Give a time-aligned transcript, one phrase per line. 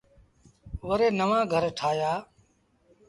[0.87, 2.13] وري نوآن گھر ٺآهيآ۔